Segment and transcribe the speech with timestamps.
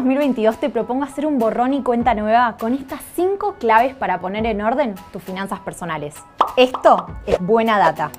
[0.00, 4.46] 2022 te propongo hacer un borrón y cuenta nueva con estas 5 claves para poner
[4.46, 6.14] en orden tus finanzas personales.
[6.56, 8.10] Esto es buena data.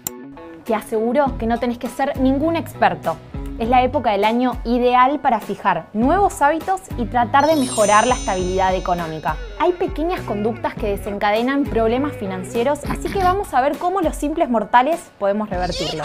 [0.63, 3.17] Te aseguro que no tenés que ser ningún experto.
[3.57, 8.13] Es la época del año ideal para fijar nuevos hábitos y tratar de mejorar la
[8.13, 9.36] estabilidad económica.
[9.59, 14.52] Hay pequeñas conductas que desencadenan problemas financieros, así que vamos a ver cómo los simples
[14.52, 16.04] mortales podemos revertirlo.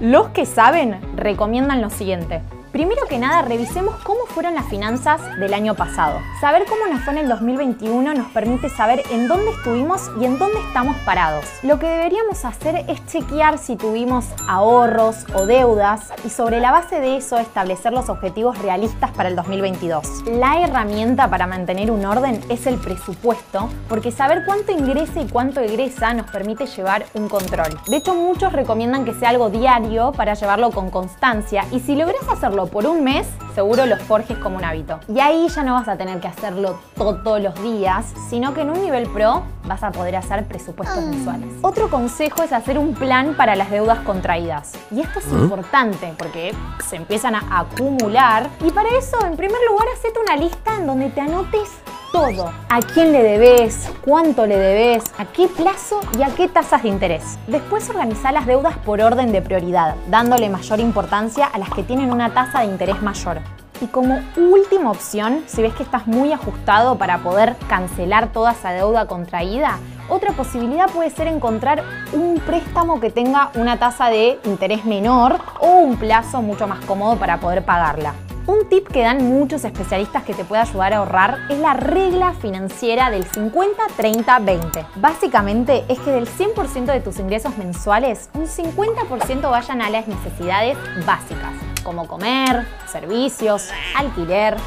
[0.00, 2.42] Los que saben recomiendan lo siguiente.
[2.74, 6.20] Primero que nada, revisemos cómo fueron las finanzas del año pasado.
[6.40, 10.40] Saber cómo nos fue en el 2021 nos permite saber en dónde estuvimos y en
[10.40, 11.44] dónde estamos parados.
[11.62, 16.98] Lo que deberíamos hacer es chequear si tuvimos ahorros o deudas y sobre la base
[16.98, 20.24] de eso establecer los objetivos realistas para el 2022.
[20.32, 25.60] La herramienta para mantener un orden es el presupuesto, porque saber cuánto ingresa y cuánto
[25.60, 27.78] egresa nos permite llevar un control.
[27.86, 32.28] De hecho, muchos recomiendan que sea algo diario para llevarlo con constancia y si logras
[32.28, 35.00] hacerlo por un mes, seguro lo forjes como un hábito.
[35.08, 38.70] Y ahí ya no vas a tener que hacerlo todos los días, sino que en
[38.70, 41.06] un nivel pro vas a poder hacer presupuestos ah.
[41.06, 41.48] mensuales.
[41.62, 44.72] Otro consejo es hacer un plan para las deudas contraídas.
[44.90, 45.44] Y esto es ¿Mm?
[45.44, 46.54] importante porque
[46.86, 48.48] se empiezan a acumular.
[48.64, 51.70] Y para eso, en primer lugar, hacete una lista en donde te anotes
[52.14, 52.52] todo.
[52.68, 53.90] ¿A quién le debes?
[54.04, 55.02] ¿Cuánto le debes?
[55.18, 55.98] ¿A qué plazo?
[56.16, 57.40] ¿Y a qué tasas de interés?
[57.48, 62.12] Después organiza las deudas por orden de prioridad, dándole mayor importancia a las que tienen
[62.12, 63.40] una tasa de interés mayor.
[63.80, 68.70] Y como última opción, si ves que estás muy ajustado para poder cancelar toda esa
[68.70, 74.84] deuda contraída, otra posibilidad puede ser encontrar un préstamo que tenga una tasa de interés
[74.84, 78.14] menor o un plazo mucho más cómodo para poder pagarla.
[78.46, 82.34] Un tip que dan muchos especialistas que te puede ayudar a ahorrar es la regla
[82.34, 84.84] financiera del 50-30-20.
[84.96, 90.76] Básicamente es que del 100% de tus ingresos mensuales, un 50% vayan a las necesidades
[91.06, 94.58] básicas, como comer, servicios, alquiler.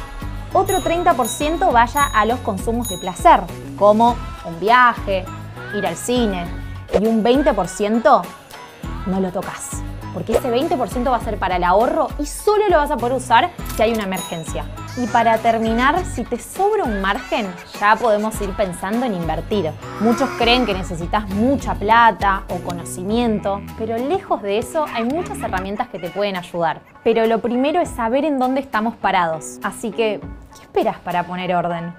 [0.52, 3.42] Otro 30% vaya a los consumos de placer,
[3.76, 5.24] como un viaje,
[5.76, 6.46] ir al cine.
[7.00, 8.22] Y un 20%
[9.06, 9.82] no lo tocas
[10.18, 13.12] porque ese 20% va a ser para el ahorro y solo lo vas a poder
[13.12, 14.64] usar si hay una emergencia.
[14.96, 17.46] Y para terminar, si te sobra un margen,
[17.78, 19.70] ya podemos ir pensando en invertir.
[20.00, 25.86] Muchos creen que necesitas mucha plata o conocimiento, pero lejos de eso hay muchas herramientas
[25.86, 26.80] que te pueden ayudar.
[27.04, 29.60] Pero lo primero es saber en dónde estamos parados.
[29.62, 30.18] Así que,
[30.56, 31.94] ¿qué esperas para poner orden?